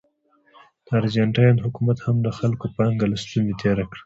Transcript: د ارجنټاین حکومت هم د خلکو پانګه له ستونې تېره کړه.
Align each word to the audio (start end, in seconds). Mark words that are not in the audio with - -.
د 0.85 0.87
ارجنټاین 0.99 1.57
حکومت 1.65 1.97
هم 2.05 2.15
د 2.25 2.27
خلکو 2.37 2.65
پانګه 2.75 3.05
له 3.11 3.17
ستونې 3.23 3.53
تېره 3.61 3.83
کړه. 3.91 3.99